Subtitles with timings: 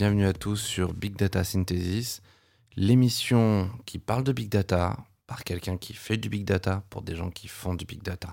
[0.00, 2.22] Bienvenue à tous sur Big Data Synthesis,
[2.74, 4.96] l'émission qui parle de Big Data
[5.26, 8.30] par quelqu'un qui fait du Big Data pour des gens qui font du Big Data.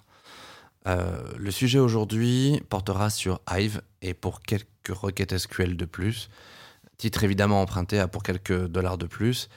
[0.87, 6.29] Euh, le sujet aujourd'hui portera sur Hive et pour quelques requêtes SQL de plus,
[6.95, 9.49] titre évidemment emprunté à pour quelques dollars de plus.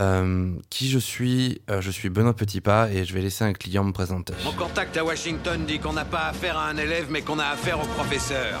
[0.00, 3.84] Euh, qui je suis euh, Je suis Benoît Petitpas et je vais laisser un client
[3.84, 4.34] me présenter.
[4.42, 7.46] Mon contact à Washington dit qu'on n'a pas affaire à un élève mais qu'on a
[7.46, 8.60] affaire au professeur.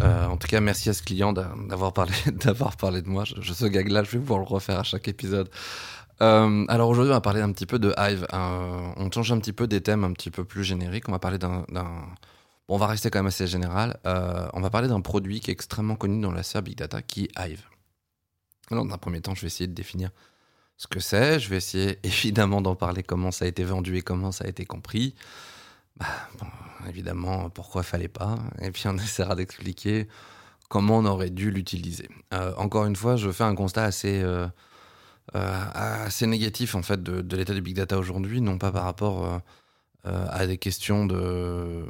[0.00, 2.12] Euh, en tout cas, merci à ce client d'avoir parlé,
[2.80, 3.24] parlé de moi.
[3.24, 5.50] Je, ce gag-là, je vais pouvoir le refaire à chaque épisode.
[6.20, 8.26] Euh, alors aujourd'hui, on va parler un petit peu de Hive.
[8.32, 11.08] Euh, on change un petit peu des thèmes un petit peu plus génériques.
[11.08, 11.64] On va parler d'un
[12.70, 13.98] on va rester quand même assez général.
[14.04, 17.24] On va parler d'un produit qui est extrêmement connu dans la sphère Big Data, qui
[17.24, 17.62] est Hive.
[18.70, 20.10] Alors, dans un premier temps, je vais essayer de définir
[20.76, 21.40] ce que c'est.
[21.40, 24.48] Je vais essayer évidemment d'en parler comment ça a été vendu et comment ça a
[24.48, 25.14] été compris.
[25.96, 26.06] Bah,
[26.86, 28.38] évidemment, pourquoi fallait pas.
[28.60, 30.08] Et puis, on essaiera d'expliquer
[30.68, 32.08] comment on aurait dû l'utiliser.
[32.34, 34.46] Euh, encore une fois, je fais un constat assez, euh,
[35.34, 39.42] assez négatif en fait de, l'état du big data aujourd'hui, non pas par rapport
[40.06, 41.84] euh, à des questions de,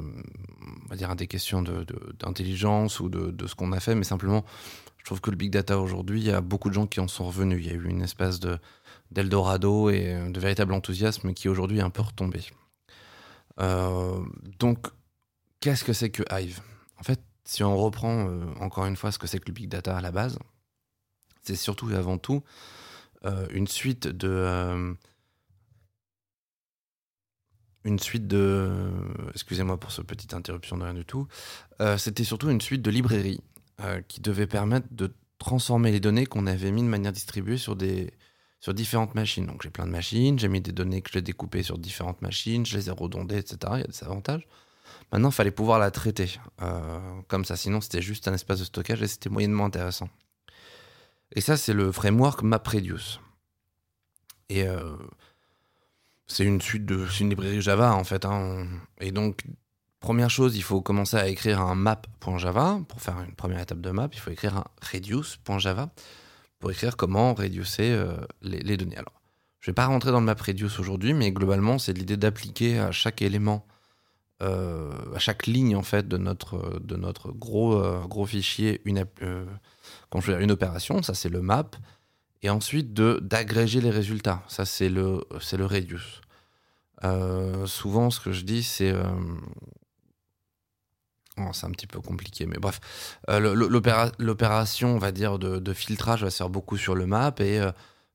[0.85, 3.95] on va dire à des questions d'intelligence de, ou de, de ce qu'on a fait,
[3.95, 4.45] mais simplement,
[4.97, 7.07] je trouve que le big data aujourd'hui, il y a beaucoup de gens qui en
[7.07, 7.63] sont revenus.
[7.63, 8.57] Il y a eu une espèce de
[9.11, 12.41] d'Eldorado et de véritable enthousiasme qui aujourd'hui est un peu retombé.
[13.61, 14.23] Euh,
[14.59, 14.87] donc,
[15.59, 16.61] qu'est-ce que c'est que Hive?
[16.99, 19.69] En fait, si on reprend euh, encore une fois ce que c'est que le big
[19.69, 20.37] data à la base,
[21.41, 22.43] c'est surtout et avant tout
[23.51, 24.95] une suite de
[27.83, 28.91] une suite de.
[29.33, 31.27] Excusez-moi pour ce petite interruption de rien du tout.
[31.81, 33.41] Euh, c'était surtout une suite de librairies
[33.81, 37.75] euh, qui devait permettre de transformer les données qu'on avait mis de manière distribuée sur,
[37.75, 38.11] des,
[38.59, 39.45] sur différentes machines.
[39.45, 42.65] Donc j'ai plein de machines, j'ai mis des données que j'ai découpées sur différentes machines,
[42.65, 43.57] je les ai redondées, etc.
[43.75, 44.47] Il y a des avantages.
[45.11, 47.55] Maintenant, il fallait pouvoir la traiter euh, comme ça.
[47.55, 50.09] Sinon, c'était juste un espace de stockage et c'était moyennement intéressant.
[51.35, 53.19] Et ça, c'est le framework MapReduce.
[54.49, 54.65] Et
[56.29, 58.23] c'est une suite de, une librairie Java en fait.
[58.25, 58.67] Hein.
[58.99, 59.43] Et donc,
[59.99, 62.79] première chose, il faut commencer à écrire un map.java.
[62.87, 65.91] Pour faire une première étape de map, il faut écrire un reduce.java
[66.59, 68.97] pour écrire comment réducer euh, les, données.
[68.97, 69.21] Alors,
[69.59, 73.21] je vais pas rentrer dans le MapReduce aujourd'hui, mais globalement, c'est l'idée d'appliquer à chaque
[73.21, 73.65] élément,
[74.43, 78.99] euh, à chaque ligne en fait de notre, de notre gros, euh, fichier une,
[80.51, 81.01] opération.
[81.01, 81.71] Ça, c'est le map
[82.41, 84.43] et ensuite d'agréger les résultats.
[84.47, 86.21] Ça, c'est le, le reduce.
[87.65, 88.93] Souvent, ce que je dis, c'est.
[91.39, 92.79] Euh, c'est un petit peu compliqué, mais bref.
[93.29, 93.53] Euh,
[94.19, 97.61] l'opération, on va dire, de, filtrage va se faire beaucoup sur le map et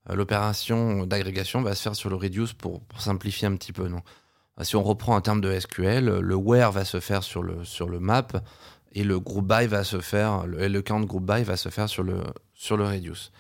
[0.09, 3.89] l'opération d'agrégation va se faire sur le reduce pour, simplifier un petit peu.
[3.89, 4.03] Non?
[4.63, 7.89] Si on reprend un terme de SQL, le where va se faire sur le, sur
[7.89, 8.29] le map
[8.93, 11.89] et le group by va se faire, le, le count group by va se faire
[11.89, 12.23] sur le,
[12.55, 13.33] sur le reduce.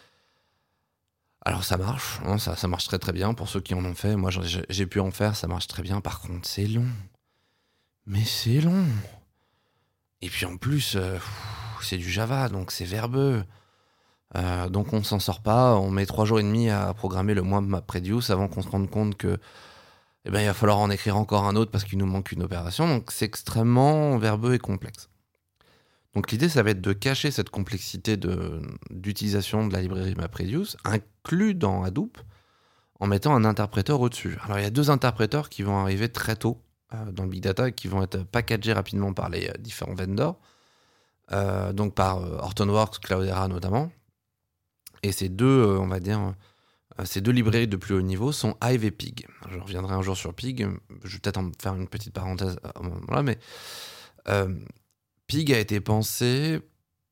[1.47, 3.95] Alors ça marche, hein, ça, ça, marche très très bien pour ceux qui en ont
[3.95, 4.17] fait.
[4.17, 4.31] Moi
[4.69, 6.01] j'ai pu en faire, ça marche très bien.
[6.01, 6.87] Par contre c'est long.
[8.07, 8.87] Mais c'est long.
[10.25, 11.19] Et puis en plus, euh,
[11.83, 13.45] c'est du Java, donc c'est verbeux.
[14.37, 15.75] Euh, donc on s'en sort pas.
[15.77, 18.89] On met trois jours et demi à programmer le mois MapReduce avant qu'on se rende
[18.89, 19.37] compte que
[20.25, 22.43] eh ben, il va falloir en écrire encore un autre parce qu'il nous manque une
[22.43, 22.89] opération.
[22.89, 25.11] Donc c'est extrêmement verbeux et complexe.
[26.15, 31.55] Donc l'idée, ça va être de cacher cette complexité d'utilisation de, la librairie MapReduce, inclus
[31.55, 32.17] dans Hadoop,
[32.99, 34.39] en mettant un interpréteur au-dessus.
[34.45, 36.64] Alors il y a deux interpréteurs qui vont arriver très tôt
[37.13, 40.39] dans le Big Data, qui vont être packagés rapidement par les euh, différents vendors,
[41.33, 43.91] euh, donc par Hortonworks, Cloudera notamment.
[45.03, 46.35] Et ces deux, on va dire,
[47.05, 49.27] ces deux librairies de plus haut niveau sont Hive et Pig.
[49.51, 50.67] Je reviendrai un jour sur Pig,
[51.03, 53.39] je vais peut-être en faire une petite parenthèse à ce moment-là, mais
[55.27, 56.61] Pig a été pensé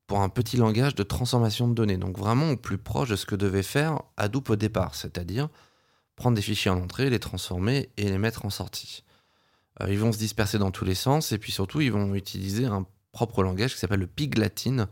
[0.07, 3.27] pour un petit langage de transformation de données, donc vraiment au plus proche de ce
[3.27, 5.49] que devait faire Hadoop au départ, c'est-à-dire
[6.17, 9.05] prendre des fichiers en entrée, les transformer et les mettre en sortie.
[9.81, 12.67] Euh, ils vont se disperser dans tous les sens et puis surtout ils vont utiliser
[12.67, 14.89] un propre langage qui s'appelle le Pig Latin,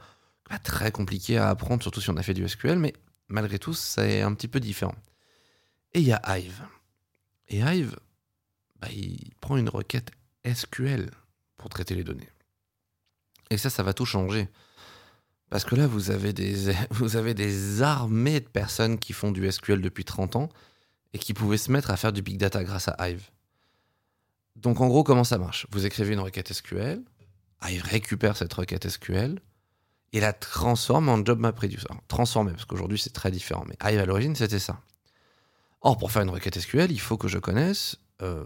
[0.65, 2.93] très compliqué à apprendre, surtout si on a fait du SQL, mais
[3.29, 4.95] malgré tout c'est un petit peu différent.
[5.93, 6.63] Et il y a Hive.
[7.49, 7.97] Et Hive,
[8.81, 10.11] bah, il prend une requête
[10.47, 11.11] SQL
[11.57, 12.29] pour traiter les données.
[13.51, 14.49] Et ça, ça va tout changer.
[15.51, 19.51] Parce que là, vous avez, des, vous avez des armées de personnes qui font du
[19.51, 20.49] SQL depuis 30 ans
[21.13, 23.29] et qui pouvaient se mettre à faire du big data grâce à Hive.
[24.63, 25.67] Donc en gros, comment ça marche?
[25.71, 27.03] Vous écrivez une requête SQL,
[27.63, 29.41] Hive récupère cette requête SQL
[30.13, 31.87] et la transforme en job map reduce.
[32.09, 34.81] transformer, parce qu'aujourd'hui c'est très différent, mais Hive à l'origine c'était ça.
[35.83, 38.45] Or, pour faire une requête SQL, il faut que je connaisse, euh,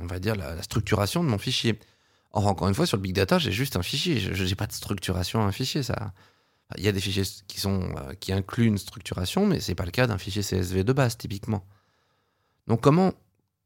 [0.00, 1.78] on va dire, la, structuration de mon fichier.
[2.32, 4.18] Or, encore une fois, sur le big data, j'ai juste un fichier.
[4.18, 5.82] Je n'ai pas de structuration à un fichier.
[5.82, 6.14] Ça,
[6.78, 9.90] il y a des fichiers qui euh, qui incluent une structuration, mais c'est pas le
[9.90, 11.64] cas d'un fichier CSV de base typiquement.
[12.66, 13.12] Donc, comment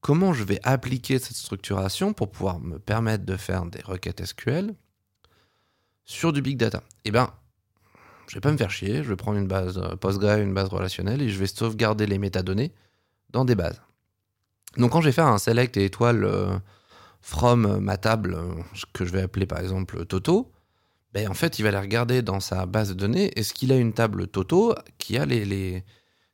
[0.01, 4.75] comment je vais appliquer cette structuration pour pouvoir me permettre de faire des requêtes SQL
[6.05, 6.83] sur du big data?
[7.05, 7.33] Eh bien,
[8.27, 10.69] je vais pas me faire chier, je vais prendre une base euh, PostgreSQL, une base
[10.69, 12.73] relationnelle, et je vais sauvegarder les métadonnées
[13.31, 13.83] dans des bases.
[14.77, 16.57] Donc quand je vais faire un select et étoile euh,
[17.21, 18.55] from ma table, euh,
[18.93, 20.53] que je vais appeler par exemple Toto,
[21.13, 23.77] ben en fait, il va aller regarder dans sa base de données, est-ce qu'il a
[23.77, 25.85] une table Toto qui a, les,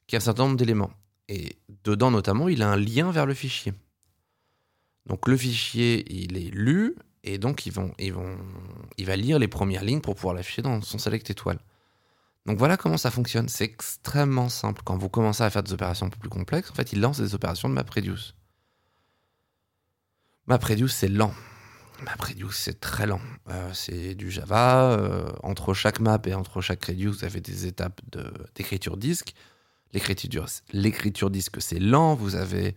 [0.07, 0.91] qui a un certain nombre d'éléments.
[1.29, 3.75] Et dedans, notamment, il a un lien vers le fichier.
[5.07, 9.85] Donc le fichier, il est lu, et donc ils vont, il va lire les premières
[9.85, 11.59] lignes pour pouvoir l'afficher dans son select étoile.
[12.47, 13.49] Donc voilà comment ça fonctionne.
[13.49, 14.83] C'est extrêmement simple.
[14.85, 17.21] Quand vous commencez à faire des opérations un peu plus complexes, en fait, il lance
[17.21, 18.37] des opérations de MapReduce.
[20.47, 21.35] MapReduce, c'est lent.
[22.03, 23.21] MapReduce, c'est très lent.
[23.49, 24.93] Euh, c'est du Java.
[24.93, 28.01] Euh, entre chaque map et entre chaque reduce, vous avez des étapes
[28.55, 29.35] d'écriture disque.
[29.93, 32.15] L'écriture disque, c'est lent.
[32.15, 32.75] Vous avez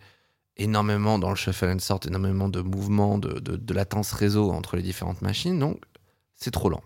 [0.56, 5.22] énormément dans le shuffle and sort, énormément de mouvements, de, latence réseau entre les différentes
[5.22, 5.58] machines.
[5.58, 5.82] Donc,
[6.34, 6.82] c'est trop lent.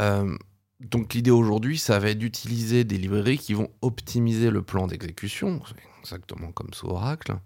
[0.00, 0.36] Euh,
[0.80, 5.60] donc, l'idée aujourd'hui, ça va être d'utiliser des librairies qui vont optimiser le plan d'exécution,
[6.00, 7.36] exactement comme sous Oracle,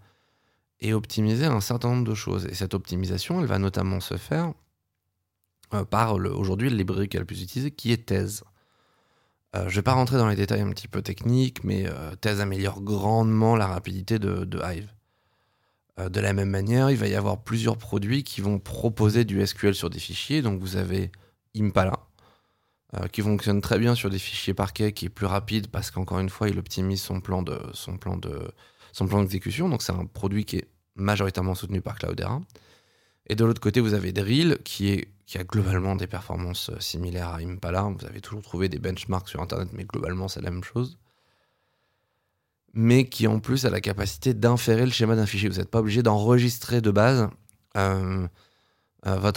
[0.81, 2.47] et optimiser un certain nombre de choses.
[2.47, 4.53] Et cette optimisation, elle va notamment se faire
[5.75, 8.43] euh, par aujourd'hui la librairie qui est la plus utilisée, qui est Thèse.
[9.57, 12.15] Euh, je ne vais pas rentrer dans les détails un petit peu techniques, mais euh,
[12.17, 14.93] Thèse améliore grandement la rapidité de, Hive.
[15.99, 19.45] Euh, de la même manière, il va y avoir plusieurs produits qui vont proposer du
[19.45, 20.43] SQL sur des fichiers.
[20.43, 21.11] Donc vous avez
[21.57, 21.99] Impala,
[23.11, 26.29] qui fonctionne très bien sur des fichiers parquet, qui est plus rapide parce qu'encore une
[26.29, 28.53] fois, il optimise son plan son plan de
[28.93, 29.69] son plan d'exécution.
[29.69, 32.41] Donc c'est un produit qui est majoritairement soutenu par Cloudera.
[33.29, 37.39] Et de l'autre côté, vous avez Drill, qui, a globalement des performances euh, similaires à
[37.39, 37.83] Impala.
[37.83, 40.99] Vous avez toujours trouvé des benchmarks sur Internet, mais globalement, c'est la même chose.
[42.73, 45.49] Mais qui en plus a la capacité d'inférer le schéma d'un fichier.
[45.49, 47.29] Vous n'êtes pas obligé d'enregistrer de base
[47.77, 48.27] euh,
[49.07, 49.33] euh,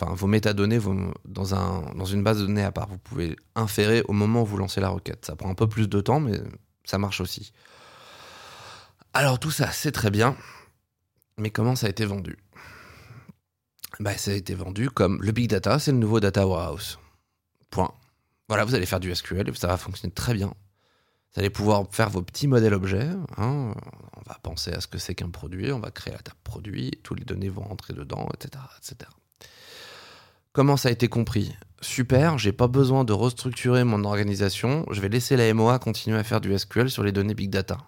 [0.00, 0.80] vos métadonnées
[1.24, 2.88] dans une base de données à part.
[2.88, 5.24] Vous pouvez inférer au moment où vous lancez la requête.
[5.24, 6.40] Ça prend un peu plus de temps, mais
[6.84, 7.52] ça marche aussi.
[9.14, 10.36] Alors tout ça, c'est très bien.
[11.38, 12.36] Mais comment ça a été vendu?
[14.00, 16.98] Bah, ça a été vendu comme le big data, c'est le nouveau data warehouse.
[17.70, 17.92] Point.
[18.48, 20.52] Voilà, vous allez faire du SQL et ça va fonctionner très bien.
[21.34, 23.08] Vous allez pouvoir faire vos petits modèles objets.
[23.38, 23.74] Hein.
[24.16, 26.90] On va penser à ce que c'est qu'un produit, on va créer la table produit,
[27.02, 29.10] toutes les données vont rentrer dedans, etc., etc.
[30.52, 31.56] Comment ça a été compris?
[31.80, 36.24] Super, j'ai pas besoin de restructurer mon organisation, je vais laisser la MOA continuer à
[36.24, 37.78] faire du SQL sur les données big data.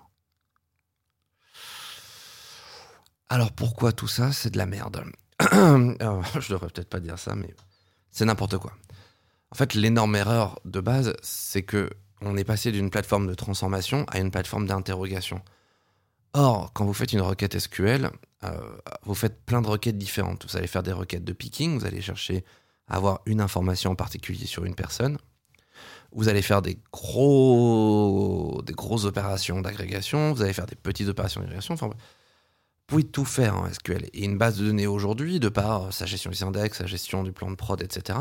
[3.29, 4.33] Alors pourquoi tout ça?
[4.33, 5.05] C'est de la merde.
[6.41, 7.55] je devrais peut-être pas dire ça, mais
[8.11, 8.73] c'est n'importe quoi.
[9.51, 14.05] En fait, l'énorme erreur de base, c'est que on est passé d'une plateforme de transformation
[14.09, 15.43] à une plateforme d'interrogation.
[16.33, 18.11] Or, quand vous faites une requête SQL,
[18.45, 20.45] euh, vous faites plein de requêtes différentes.
[20.49, 22.45] Vous allez faire des requêtes de picking, vous allez chercher
[22.89, 25.19] à avoir une information en particulier sur une personne.
[26.13, 31.41] Vous allez faire des gros, des grosses opérations d'agrégation, vous allez faire des petites opérations
[31.41, 31.77] d'agrégation.
[32.87, 34.09] Pouvez tout faire en SQL.
[34.13, 37.33] Et une base de données aujourd'hui, de par sa gestion des index, sa gestion du
[37.33, 38.19] plan de prod, etc.,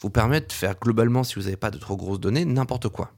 [0.00, 3.12] vous permet de faire globalement, si vous n'avez pas de trop grosses données, n'importe quoi.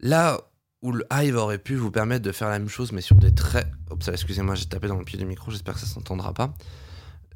[0.00, 0.40] Là
[0.82, 3.34] où le Hive aurait pu vous permettre de faire la même chose, mais sur des
[3.34, 3.66] traits.
[4.06, 6.52] Excusez-moi, j'ai tapé dans le pied du micro, j'espère que ça s'entendra pas.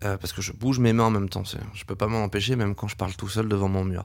[0.05, 1.45] Euh, parce que je bouge mes mains en même temps.
[1.45, 4.05] Je peux pas m'en empêcher, même quand je parle tout seul devant mon mur.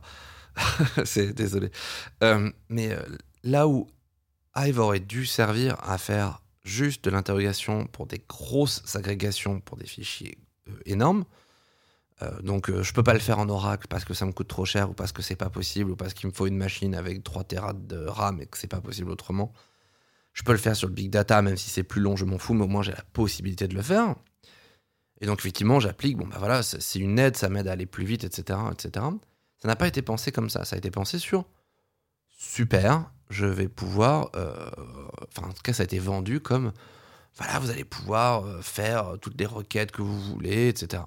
[1.06, 1.72] C'est désolé.
[2.24, 3.02] Euh, mais euh,
[3.44, 3.90] là où
[4.56, 9.86] Hive aurait dû servir à faire juste de l'interrogation pour des grosses agrégations, pour des
[9.86, 10.38] fichiers
[10.70, 11.26] euh, énormes.
[12.22, 14.48] Euh, donc euh, je peux pas le faire en Oracle parce que ça me coûte
[14.48, 16.96] trop cher ou parce que c'est pas possible ou parce qu'il me faut une machine
[16.96, 19.52] avec 3 Tera de RAM et que c'est pas possible autrement.
[20.34, 22.38] Je peux le faire sur le big data même si c'est plus long, je m'en
[22.38, 24.16] fous, mais au moins j'ai la possibilité de le faire.
[25.22, 28.06] Et donc effectivement, j'applique, bon bah voilà, c'est une aide, ça m'aide à aller plus
[28.06, 29.06] vite, etc., etc.
[29.58, 31.46] Ça n'a pas été pensé comme ça, ça a été pensé sur
[32.30, 34.70] super, je vais pouvoir, euh,
[35.28, 36.72] enfin en tout cas ça a été vendu comme,
[37.38, 41.04] voilà, vous allez pouvoir euh, faire toutes les requêtes que vous voulez, etc.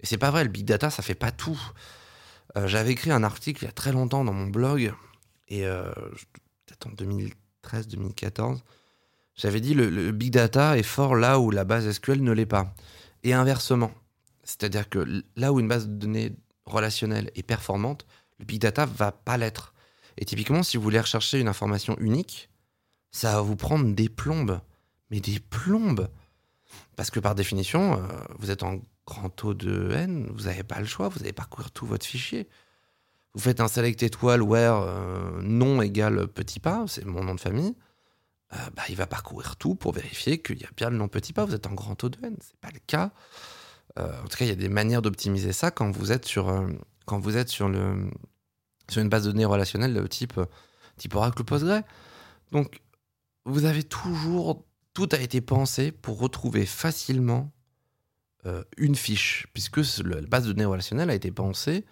[0.00, 1.60] Et c'est pas vrai, le big data, ça fait pas tout.
[2.56, 4.92] Euh, j'avais écrit un article il y a très longtemps dans mon blog,
[5.48, 5.62] et
[6.66, 6.90] peut-être en
[7.72, 8.60] 2013-2014,
[9.36, 12.46] j'avais dit le, le big data est fort là où la base SQL ne l'est
[12.46, 12.74] pas.
[13.24, 13.92] Et inversement.
[14.44, 18.06] C'est-à-dire que là où une base de données relationnelle est performante,
[18.38, 19.73] le big data va pas l'être.
[20.18, 22.50] Et typiquement, si vous voulez rechercher une information unique,
[23.10, 24.60] ça va vous prendre des plombes.
[25.10, 26.08] Mais des plombes
[26.96, 28.06] Parce que par définition, euh,
[28.38, 31.70] vous êtes en grand taux de n, vous n'avez pas le choix, vous allez parcourir
[31.70, 32.48] tout votre fichier.
[33.34, 37.40] Vous faites un select étoile where euh, non égale petit pas, c'est mon nom de
[37.40, 37.74] famille.
[38.52, 41.32] Euh, bah, il va parcourir tout pour vérifier qu'il y a bien le nom petit
[41.32, 41.44] pas.
[41.44, 43.12] Vous êtes en grand taux de n, c'est pas le cas.
[43.96, 46.52] en tout cas, il y a des manières d'optimiser ça quand vous êtes sur,
[47.06, 48.10] quand vous êtes sur, le,
[48.88, 50.40] sur une base de données relationnelle de type,
[50.96, 51.82] type Oracle ou Postgre.
[52.52, 52.80] Donc,
[53.44, 54.64] vous avez toujours.
[54.92, 57.50] Tout a été pensé pour retrouver facilement
[58.46, 61.84] euh, une fiche, puisque la base de données relationnelle a été pensée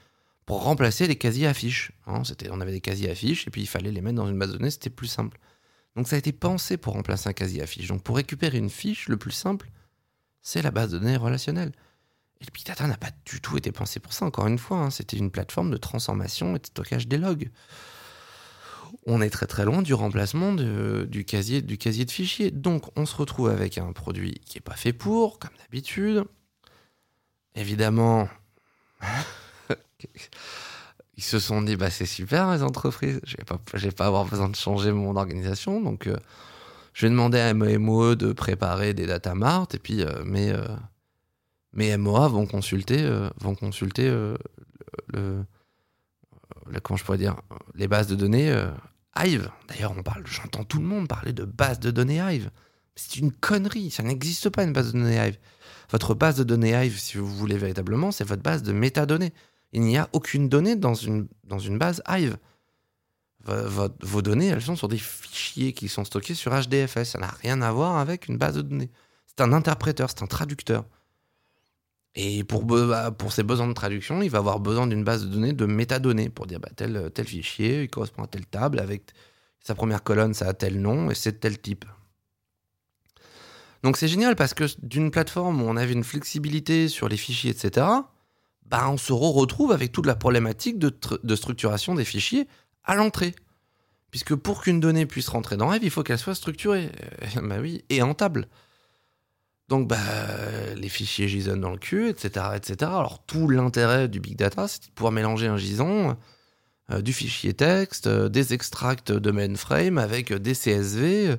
[0.46, 1.92] pour remplacer les casiers affiches.
[2.06, 4.52] Hein, on avait des casiers affiches et puis il fallait les mettre dans une base
[4.52, 5.38] de données, c'était plus simple.
[5.96, 7.88] Donc ça a été pensé pour remplacer un casier affiche.
[7.88, 9.70] Donc pour récupérer une fiche, le plus simple,
[10.42, 11.72] c'est la base de données relationnelle.
[12.42, 14.78] Et le Big Data n'a pas du tout été pensé pour ça, encore une fois.
[14.78, 14.90] Hein.
[14.90, 17.50] C'était une plateforme de transformation et de stockage des logs
[19.06, 22.50] on est très très loin du remplacement du, casier, du casier de fichiers.
[22.50, 26.24] Donc on se retrouve avec un produit qui n'est pas fait pour, comme d'habitude.
[27.54, 28.28] Évidemment,
[31.16, 34.48] ils se sont dit, bah, c'est super les entreprises, je pas, vais pas avoir besoin
[34.48, 35.80] de changer mon organisation.
[35.80, 36.16] Donc euh,
[36.94, 40.64] je vais demander à MOE de préparer des data mart, et puis euh, mes, euh,
[41.72, 43.08] mes MOA vont consulter,
[43.40, 44.10] vont consulter
[46.66, 47.36] le comment je pourrais dire,
[47.74, 48.70] les bases de données euh,
[49.16, 49.50] Hive.
[49.68, 52.50] D'ailleurs, on parle, j'entends tout le monde parler de base de données Hive.
[52.94, 55.38] C'est une connerie, ça n'existe pas une base de données Hive.
[55.90, 59.32] Votre base de données Hive, si vous voulez véritablement, c'est votre base de métadonnées.
[59.72, 62.36] Il n'y a aucune donnée dans une, dans une base Hive.
[63.44, 67.04] vos données, elles sont sur des fichiers qui sont stockés sur HDFS.
[67.04, 68.90] Ça n'a rien à voir avec une base de données.
[69.26, 70.84] C'est un interpréteur, c'est un traducteur.
[72.14, 75.30] Et pour, bah, pour ses besoins de traduction, il va avoir besoin d'une base de
[75.30, 79.12] données de métadonnées pour dire bah, tel, tel fichier, correspond à telle table, avec
[79.60, 81.84] sa première colonne, ça a tel nom et c'est tel type.
[83.82, 87.50] Donc c'est génial parce que d'une plateforme où on avait une flexibilité sur les fichiers,
[87.50, 87.86] etc.,
[88.66, 92.48] bah, on se retrouve avec toute la problématique de, structuration des fichiers
[92.84, 93.34] à l'entrée.
[94.10, 96.90] Puisque pour qu'une donnée puisse rentrer dans Rêve, il faut qu'elle soit structurée.
[97.42, 98.48] bah oui, et en table.
[99.72, 99.96] Donc, bah,
[100.76, 102.76] les fichiers JSON dans le cul, etc., etc.
[102.82, 106.14] Alors, tout l'intérêt du big data, c'est de pouvoir mélanger un JSON,
[106.90, 111.38] euh, du fichier texte, euh, des extracts de mainframe avec des CSV.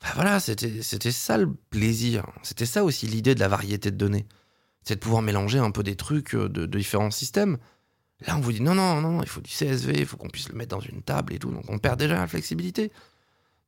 [0.00, 2.26] Bah, voilà, c'était ça le plaisir.
[2.42, 4.26] C'était ça aussi l'idée de la variété de données.
[4.82, 7.58] C'est de pouvoir mélanger un peu des trucs euh, de, de, différents systèmes.
[8.26, 10.48] Là, on vous dit non, non, non, il faut du CSV, il faut qu'on puisse
[10.48, 11.52] le mettre dans une table et tout.
[11.52, 12.90] Donc, on perd déjà la flexibilité.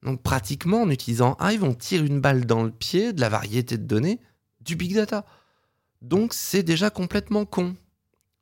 [0.04, 3.78] Donc pratiquement, en utilisant Hive, on tire une balle dans le pied de la variété
[3.78, 4.20] de données
[4.60, 5.24] du big data.
[6.02, 7.74] Donc c'est déjà complètement con.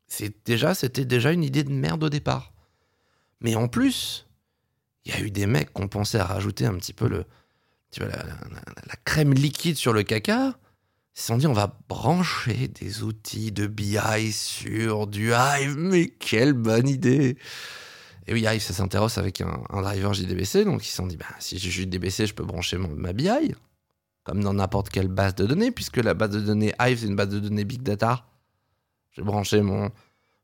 [0.07, 2.53] C'était déjà une idée de merde au départ.
[3.39, 4.27] Mais en plus,
[5.05, 7.25] il y a eu des mecs qui ont pensé à rajouter un petit peu le,
[7.91, 10.57] tu vois, la, crème liquide sur le caca.
[11.15, 15.77] Ils se sont dit, on va brancher des outils de BI sur du Hive.
[15.77, 17.37] Mais quelle bonne idée!
[18.25, 20.63] Et oui, Hive, ça s'intéresse avec un, driver JDBC.
[20.65, 23.53] Donc, ils se sont dit, bah, si j'ai JDBC, je peux brancher ma BI,
[24.23, 27.15] comme dans n'importe quelle base de données, puisque la base de données Hive, c'est une
[27.15, 28.25] base de données Big Data.
[29.11, 29.91] Je vais brancher mon,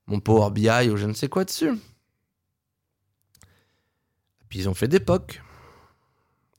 [0.07, 1.71] mon Power BI ou je ne sais quoi dessus.
[1.71, 1.77] Et
[4.49, 5.41] puis, ils ont fait des POC.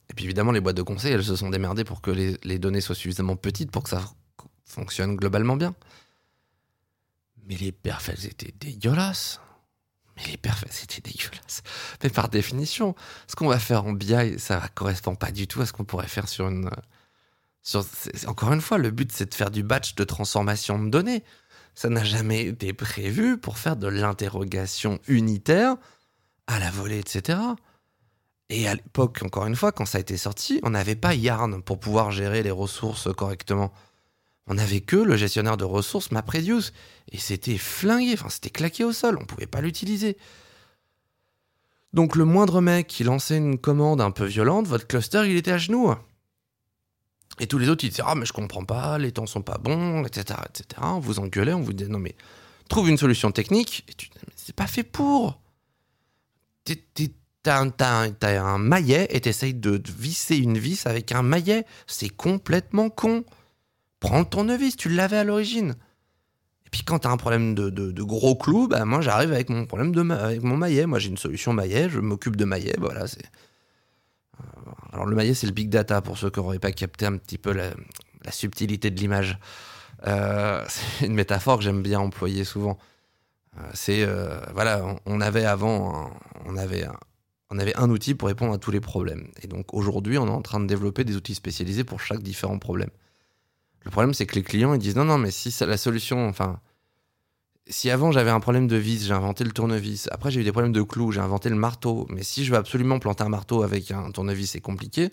[0.09, 2.57] Et puis, évidemment, les boîtes de conseil, elles se sont démerdées pour que les, les
[2.57, 4.01] données soient suffisamment petites pour que ça
[4.65, 5.75] fonctionne globalement bien.
[7.45, 9.39] Mais les perfs, elles étaient dégueulasses.
[10.21, 11.63] Mais les c'était dégueulasse.
[12.03, 12.95] Mais par définition,
[13.27, 15.85] ce qu'on va faire en BI, ça ne correspond pas du tout à ce qu'on
[15.85, 16.69] pourrait faire sur une.
[17.63, 17.85] Sur,
[18.27, 21.23] encore une fois, le but, c'est de faire du batch de transformation de données.
[21.75, 25.75] Ça n'a jamais été prévu pour faire de l'interrogation unitaire
[26.47, 27.39] à la volée, etc.
[28.49, 31.61] Et à l'époque, encore une fois, quand ça a été sorti, on n'avait pas Yarn
[31.63, 33.71] pour pouvoir gérer les ressources correctement
[34.47, 36.73] on n'avait que le gestionnaire de ressources MapReduce.
[37.11, 40.17] Et c'était flingué, enfin c'était claqué au sol, on ne pouvait pas l'utiliser.
[41.93, 45.51] Donc le moindre mec qui lançait une commande un peu violente, votre cluster il était
[45.51, 45.93] à genoux.
[47.39, 49.57] Et tous les autres ils disaient Ah mais je comprends pas, les temps sont pas
[49.57, 50.39] bons, etc.
[50.49, 50.81] etc.
[50.83, 52.15] On vous engueulait, on vous disait non mais
[52.69, 53.85] trouve une solution technique.
[53.89, 55.39] Et tu c'est pas fait pour.
[57.43, 61.65] T'as un, maillet et t'essayes de visser une vis avec un maillet.
[61.87, 63.23] C'est complètement con.
[64.01, 65.75] Prends le tournevis, tu l'avais à l'origine.
[66.71, 69.93] puis quand tu as un problème de, gros clous, bah, moi j'arrive avec mon problème
[69.93, 70.87] de avec mon maillet.
[70.87, 72.73] Moi j'ai une solution maillet, je m'occupe de maillet.
[72.79, 73.23] Bah, voilà, c'est.
[74.39, 77.15] Euh, alors le maillet c'est le big data pour ceux qui n'auraient pas capté un
[77.17, 77.71] petit peu la,
[78.31, 79.37] subtilité de l'image.
[80.07, 82.79] Euh, c'est une métaphore que j'aime bien employer souvent.
[83.59, 84.07] Euh, c'est
[84.51, 86.11] voilà, on, avait avant,
[86.45, 86.87] on avait
[87.51, 89.27] on avait un outil pour répondre à tous les problèmes.
[89.43, 92.57] Et donc aujourd'hui, on est en train de développer des outils spécialisés pour chaque différent
[92.57, 92.89] problème.
[93.83, 96.59] Le problème, c'est que les clients, ils disent non, non, mais si la solution, enfin,
[97.67, 100.07] si avant j'avais un problème de vis, j'ai inventé le tournevis.
[100.11, 102.05] Après, j'ai eu des problèmes de clous, j'ai inventé le marteau.
[102.09, 105.09] Mais si je veux absolument planter un marteau avec un tournevis, c'est compliqué.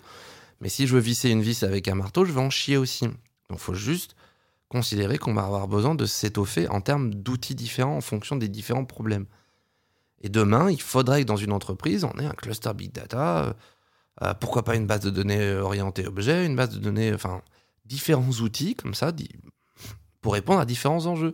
[0.61, 3.07] Mais si je veux visser une vis avec un marteau, je vais en chier aussi.
[3.49, 4.15] Donc, faut juste
[4.67, 8.85] considérer qu'on va avoir besoin de s'étoffer en termes d'outils différents en fonction des différents
[8.85, 9.25] problèmes.
[10.21, 13.45] Et demain, il faudrait que dans une entreprise, on ait un cluster big data.
[13.45, 13.53] Euh,
[14.21, 17.41] euh, pourquoi pas une base de données orientée objet, une base de données, enfin,
[17.89, 19.11] différents outils comme ça
[20.21, 21.33] pour répondre à différents enjeux.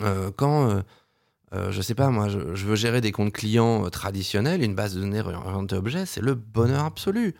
[0.00, 0.80] Euh, quand, euh,
[1.54, 5.00] euh, je sais pas, moi, je, veux gérer des comptes clients traditionnels, une base de
[5.00, 7.34] données orientée objet, c'est le bonheur absolu.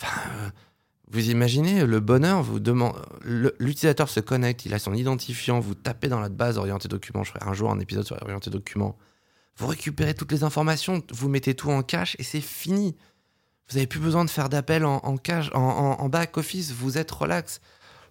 [0.00, 0.20] Enfin,
[1.10, 6.08] vous imaginez le bonheur, vous demande, l'utilisateur se connecte, il a son identifiant, vous tapez
[6.08, 8.96] dans la base orientée document, je ferai un jour un épisode sur orienté document,
[9.56, 12.96] vous récupérez toutes les informations, vous mettez tout en cache et c'est fini.
[13.68, 15.16] Vous n'avez plus besoin de faire d'appel en, en,
[15.54, 17.60] en, back-office, vous êtes relax.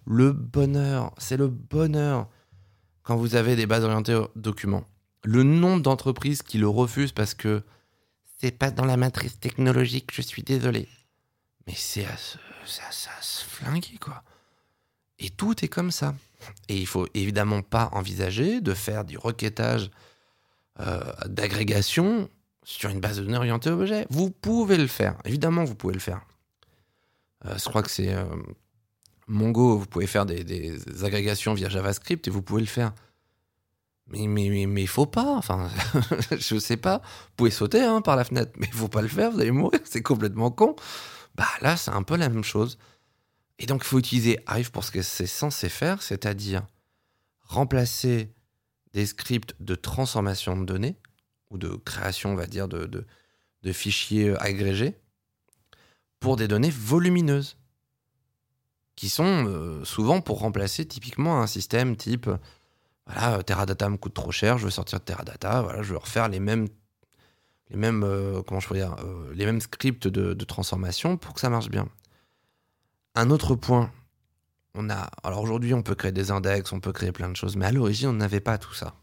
[0.06, 2.28] Le bonheur, c'est le bonheur
[3.02, 4.84] quand vous avez des bases orientées documents.
[5.24, 7.62] Le nombre d'entreprises qui le refusent parce que
[8.38, 10.88] c'est pas dans la matrice technologique, je suis désolé.
[11.66, 14.22] Mais c'est à, se, se flinguer, quoi.
[15.18, 16.14] Et tout est comme ça.
[16.68, 19.90] Et il faut évidemment pas envisager de faire du requêtage
[20.80, 22.28] euh, d'agrégation
[22.66, 24.06] sur une base de données orientée objet.
[24.10, 25.16] Vous pouvez le faire.
[25.24, 26.20] Évidemment, vous pouvez le faire.
[27.44, 28.24] Euh, je crois que c'est euh,
[29.28, 32.92] Mongo, vous pouvez faire des, agrégations via JavaScript et vous pouvez le faire.
[34.08, 35.36] Mais mais mais, faut pas.
[35.36, 35.70] Enfin,
[36.36, 36.98] je sais pas.
[36.98, 39.30] Vous pouvez sauter hein, par la fenêtre, mais faut pas le faire.
[39.30, 39.80] Vous allez mourir.
[39.84, 40.74] C'est complètement con.
[41.36, 42.78] Bah là, c'est un peu la même chose.
[43.60, 46.66] Et donc, il faut utiliser Hive pour ce que c'est censé faire, c'est-à-dire
[47.42, 48.34] remplacer
[48.92, 50.96] des scripts de transformation de données
[51.50, 54.94] ou de création, on va dire, de, de, fichiers euh, agrégés
[56.20, 57.56] pour des données volumineuses
[58.94, 62.30] qui sont euh, souvent pour remplacer typiquement un système type
[63.06, 66.28] voilà Teradata me coûte trop cher je veux sortir de Teradata voilà je veux refaire
[66.28, 66.68] les mêmes
[67.70, 68.68] les mêmes euh, comment je
[69.34, 71.88] les mêmes scripts de, de, transformation pour que ça marche bien.
[73.16, 73.90] Un autre point
[74.74, 77.56] on a alors aujourd'hui on peut créer des index on peut créer plein de choses
[77.56, 78.94] mais à l'origine on n'avait pas tout ça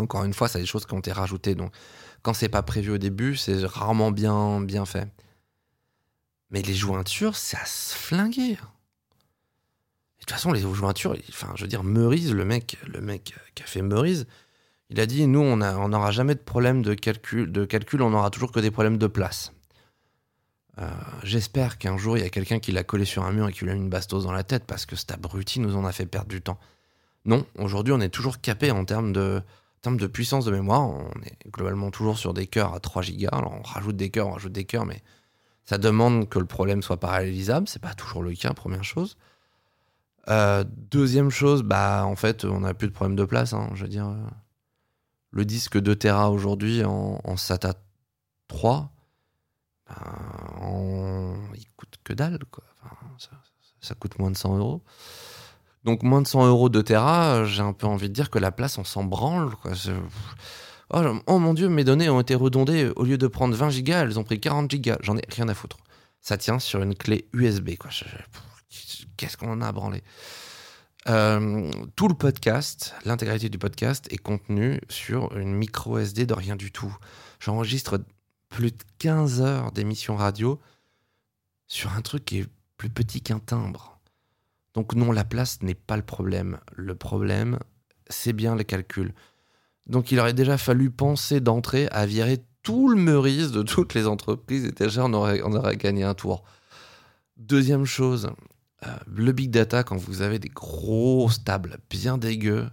[0.00, 1.54] encore une fois, c'est des choses qui ont été rajoutées.
[1.54, 1.72] Donc,
[2.22, 5.08] quand c'est pas prévu au début, c'est rarement bien, bien fait.
[6.50, 8.52] Mais les jointures, c'est à se flinguer.
[8.52, 8.56] de
[10.20, 13.66] toute façon, les jointures, enfin, je veux dire, Meurize, le mec, le mec qui a
[13.66, 14.26] fait Meurize,
[14.90, 18.30] il a dit nous, on n'aura jamais de problème de calcul, de calcul, on n'aura
[18.30, 19.52] toujours que des problèmes de place.
[20.78, 20.90] Euh,
[21.22, 23.64] j'espère qu'un jour, il y a quelqu'un qui l'a collé sur un mur et qui
[23.64, 25.92] lui a mis une bastos dans la tête parce que cet abruti nous en a
[25.92, 26.58] fait perdre du temps.
[27.24, 29.42] Non, aujourd'hui, on est toujours capé en termes de,
[29.94, 33.30] de puissance de mémoire, on est globalement toujours sur des cœurs à 3 gigas.
[33.32, 35.02] Alors on rajoute des cœurs, on rajoute des cœurs, mais
[35.64, 37.68] ça demande que le problème soit parallélisable.
[37.68, 39.16] C'est pas toujours le cas, première chose.
[40.28, 43.52] Euh, deuxième chose, bah en fait, on n'a plus de problème de place.
[43.52, 43.70] Hein.
[43.74, 44.26] je veux dire, euh,
[45.30, 47.74] le disque 2 Tera aujourd'hui en, SATA
[48.48, 48.92] 3,
[49.88, 52.38] ben, il coûte que dalle.
[53.18, 53.30] Ça,
[53.80, 54.82] ça, coûte moins de 100 euros.
[55.86, 58.50] Donc moins de 100 euros de Terra, j'ai un peu envie de dire que la
[58.50, 59.52] place, on s'en branle.
[60.92, 62.90] Oh, oh, mon dieu, mes données ont été redondées.
[62.96, 64.98] Au lieu de prendre 20 gigas, elles ont pris 40 gigas.
[65.00, 65.76] J'en ai rien à foutre.
[66.20, 67.70] Ça tient sur une clé USB.
[69.16, 70.02] Qu'est-ce qu'on en a à branler
[71.08, 76.56] euh, tout le podcast, l'intégralité du podcast est contenu sur une micro SD de rien
[76.56, 76.92] du tout.
[77.38, 78.00] J'enregistre
[78.48, 80.60] plus de 15 heures d'émission radio
[81.68, 82.46] sur un truc qui est
[82.76, 83.95] plus petit qu'un timbre.
[84.76, 86.60] Donc non, la place n'est pas le problème.
[86.74, 87.58] Le problème,
[88.08, 89.14] c'est bien les calculs.
[89.86, 94.06] Donc il aurait déjà fallu penser d'entrée à virer tout le Meurice de toutes les
[94.06, 96.44] entreprises et déjà on aurait, gagné un tour.
[97.38, 98.28] Deuxième chose,
[98.86, 102.68] euh, le big data, quand vous avez des grosses tables bien dégueu,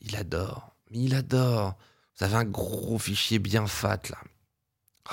[0.00, 0.76] il adore.
[0.92, 1.76] Il adore.
[2.16, 4.18] Vous avez un gros fichier bien fat là.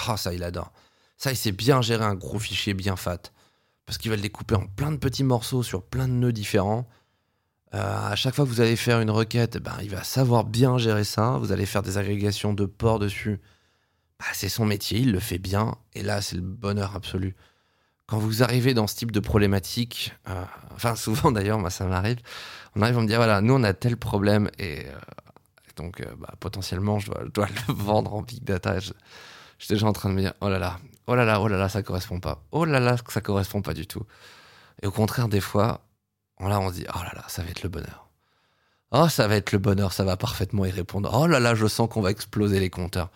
[0.08, 0.72] Ah, ça, il adore.
[1.18, 3.32] Ça, il sait bien gérer un gros fichier bien fat
[3.86, 6.88] parce qu'il va le découper en plein de petits morceaux sur plein de nœuds différents.
[7.74, 10.78] Euh, à chaque fois que vous allez faire une requête, ben, il va savoir bien
[10.78, 11.38] gérer ça.
[11.38, 13.40] Vous allez faire des agrégations de ports dessus.
[14.20, 15.76] Bah, c'est son métier, il le fait bien.
[15.94, 17.36] Et là, c'est le bonheur absolu.
[18.08, 20.44] quand vous arrivez dans ce type de problématique, euh,
[20.74, 22.18] enfin souvent d'ailleurs, moi ça m'arrive,
[22.76, 24.92] on arrive à me dire voilà, nous on a tel problème et, euh,
[25.76, 28.78] donc euh, bah, potentiellement je dois, le vendre en big data.
[29.60, 31.58] J'étais déjà en train de me dire oh là là, oh là là, oh là
[31.58, 34.04] là, ça correspond pas, oh là là, ça correspond pas du tout.
[34.82, 35.82] Et au contraire, des fois,
[36.40, 38.10] là on se dit oh là là, ça va être le bonheur.
[38.92, 41.10] Oh, ça va être le bonheur, ça va parfaitement y répondre.
[41.14, 43.10] Oh là là, je sens qu'on va exploser les compteurs.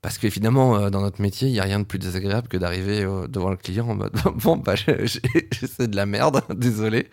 [0.00, 3.02] Parce qu'évidemment, euh, dans notre métier, il n'y a rien de plus désagréable que d'arriver
[3.02, 7.10] euh, devant le client en mode Bon, bah, c'est de la merde, désolé.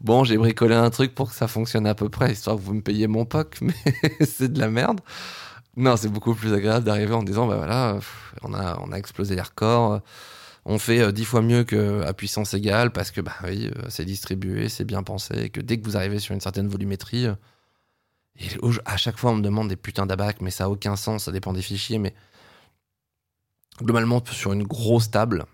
[0.00, 2.74] Bon, j'ai bricolé un truc pour que ça fonctionne à peu près, histoire que vous
[2.74, 3.74] me payiez mon POC, mais
[4.20, 5.00] c'est de la merde.
[5.78, 7.98] Non, c'est beaucoup plus agréable d'arriver en disant Bah voilà,
[8.42, 10.00] on a, on a explosé les records,
[10.64, 14.68] on fait euh, dix fois mieux qu'à puissance égale parce que, bah oui, c'est distribué,
[14.68, 17.26] c'est bien pensé, et que dès que vous arrivez sur une certaine volumétrie,
[18.40, 18.48] et
[18.84, 21.32] à chaque fois, on me demande des putains d'abac, mais ça a aucun sens, ça
[21.32, 21.98] dépend des fichiers.
[21.98, 22.14] Mais
[23.82, 25.44] globalement, sur une grosse table,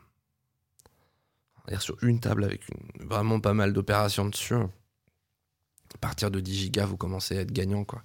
[1.68, 2.62] dire sur une table avec
[3.00, 7.84] vraiment pas mal d'opérations dessus, à partir de 10 gigas, vous commencez à être gagnant.
[7.84, 8.02] Quoi.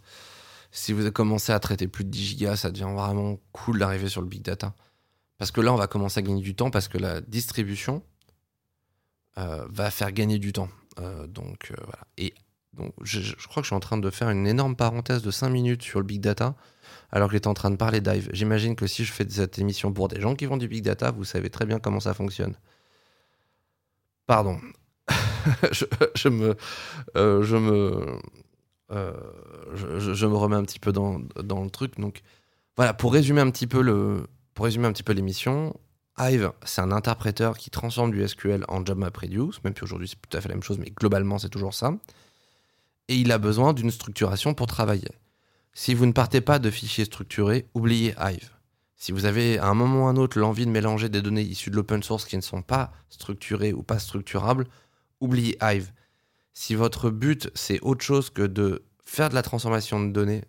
[0.71, 4.21] Si vous commencez à traiter plus de 10 gigas, ça devient vraiment cool d'arriver sur
[4.21, 4.75] le big data.
[5.39, 8.03] Parce que là, on va commencer à gagner du temps parce que la distribution
[9.37, 10.69] euh, va faire gagner du temps.
[10.99, 12.05] Euh, donc euh, voilà.
[12.17, 12.33] Et
[12.73, 15.49] donc, je, crois que je suis en train de faire une énorme parenthèse de 5
[15.49, 16.55] minutes sur le big data,
[17.11, 18.29] alors que j'étais en train de parler dive.
[18.33, 21.11] J'imagine que si je fais cette émission pour des gens qui font du big data,
[21.11, 22.55] vous savez très bien comment ça fonctionne.
[24.27, 24.59] Pardon.
[25.71, 26.55] je, me.
[27.15, 28.19] Je me.
[28.91, 29.13] Euh,
[29.73, 31.99] je, me remets un petit peu dans, le truc.
[31.99, 32.21] Donc,
[32.75, 34.27] voilà, pour résumer un petit peu le.
[34.53, 35.79] Pour résumer un petit peu l'émission,
[36.17, 40.17] Hive, c'est un interpréteur qui transforme du SQL en job map même si aujourd'hui c'est
[40.21, 41.93] tout à fait la même chose, mais globalement c'est toujours ça
[43.09, 45.09] et il a besoin d'une structuration pour travailler.
[45.73, 48.51] Si vous ne partez pas de fichiers structurés, oubliez Hive.
[48.95, 51.41] Si vous avez à un moment ou à un autre l'envie de mélanger des données
[51.41, 54.67] issues de l'open source qui ne sont pas structurées ou pas structurables,
[55.19, 55.91] oubliez Hive.
[56.61, 60.43] Si votre but c'est autre chose que de faire de la transformation de données,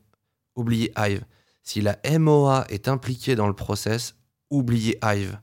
[0.56, 1.24] oubliez Hive.
[1.62, 4.16] Si la MOA est impliquée dans le process,
[4.50, 5.38] oubliez Hive.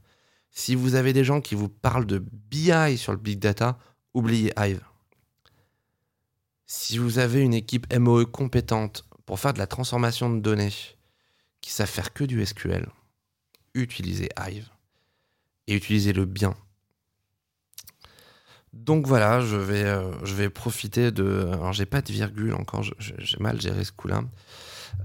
[0.51, 3.79] Si vous avez des gens qui vous parlent de BI sur le big data,
[4.13, 4.83] oubliez Hive.
[6.65, 10.73] Si vous avez une équipe MOE compétente pour faire de la transformation de données,
[11.61, 12.89] qui savent faire que du SQL,
[13.73, 14.67] utilisez Hive
[15.67, 16.57] et utilisez-le bien.
[18.85, 21.49] Donc voilà, je vais, euh, je vais profiter de.
[21.51, 24.21] Alors j'ai pas de virgule encore, j'ai mal géré ce coup-là.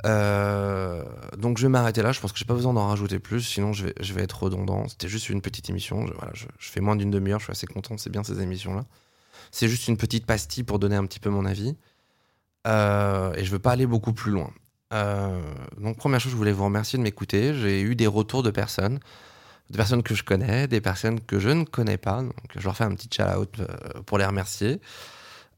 [0.06, 1.04] Euh,
[1.36, 3.72] donc je vais m'arrêter là, je pense que j'ai pas besoin d'en rajouter plus, sinon
[3.72, 4.88] je vais, je vais être redondant.
[4.88, 7.66] C'était juste une petite émission, je, voilà, je fais moins d'une demi-heure, je suis assez
[7.66, 8.84] content, c'est bien ces émissions-là.
[9.50, 11.74] C'est juste une petite pastille pour donner un petit peu mon avis.
[12.66, 14.50] Euh, et je veux pas aller beaucoup plus loin.
[15.78, 17.54] Donc, première chose, je voulais vous remercier de m'écouter.
[17.54, 19.00] J'ai eu des retours de personnes,
[19.72, 22.22] de personnes que je connais, des personnes que je ne connais pas.
[22.22, 24.80] Donc, je leur fais un petit shout-out euh, pour les remercier.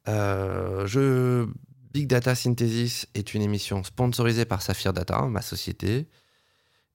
[0.06, 1.46] je...
[1.94, 6.08] Big Data Synthesis est une émission sponsorisée par Saphir Data, ma société.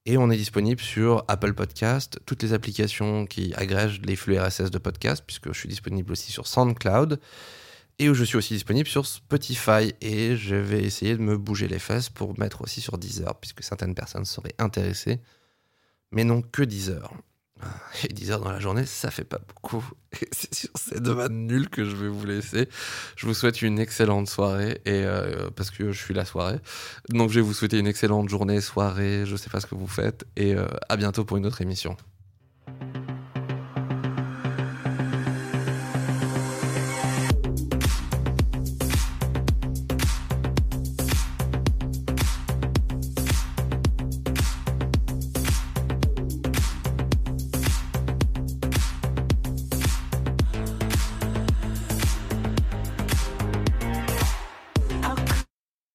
[0.06, 4.72] Et on est disponible sur Apple Podcast, toutes les applications qui agrègent les flux RSS
[4.72, 7.20] de podcast, puisque je suis disponible aussi sur SoundCloud.
[7.98, 9.94] Et je suis aussi disponible sur Spotify.
[10.02, 13.64] Et je vais essayer de me bouger les fesses pour mettre aussi sur Deezer, puisque
[13.64, 15.22] certaines personnes seraient intéressées.
[16.12, 17.12] Mais non que Deezer.
[18.04, 19.84] Et 10 heures dans la journée, ça fait pas beaucoup.
[20.22, 22.70] Et c'est sur ces vannes nulles que je vais vous laisser.
[23.16, 26.60] Je vous souhaite une excellente soirée et euh, parce que je suis la soirée.
[27.10, 29.88] Donc je vais vous souhaiter une excellente journée, soirée, je sais pas ce que vous
[29.88, 31.98] faites et euh, à bientôt pour une autre émission.